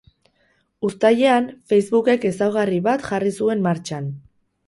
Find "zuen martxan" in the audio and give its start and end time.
3.43-4.09